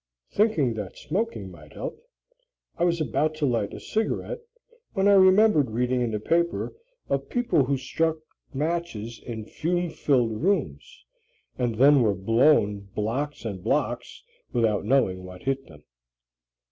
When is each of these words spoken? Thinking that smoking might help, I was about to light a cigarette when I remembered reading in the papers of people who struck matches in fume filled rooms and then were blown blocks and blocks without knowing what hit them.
Thinking 0.31 0.73
that 0.73 0.97
smoking 0.97 1.51
might 1.51 1.73
help, 1.73 2.01
I 2.75 2.85
was 2.85 2.99
about 2.99 3.35
to 3.35 3.45
light 3.45 3.71
a 3.71 3.79
cigarette 3.79 4.39
when 4.93 5.07
I 5.07 5.11
remembered 5.13 5.69
reading 5.69 6.01
in 6.01 6.09
the 6.09 6.19
papers 6.19 6.71
of 7.07 7.29
people 7.29 7.65
who 7.65 7.77
struck 7.77 8.17
matches 8.51 9.21
in 9.23 9.45
fume 9.45 9.91
filled 9.91 10.41
rooms 10.41 11.05
and 11.55 11.75
then 11.75 12.01
were 12.01 12.15
blown 12.15 12.79
blocks 12.95 13.45
and 13.45 13.63
blocks 13.63 14.23
without 14.51 14.85
knowing 14.85 15.23
what 15.23 15.43
hit 15.43 15.67
them. 15.67 15.83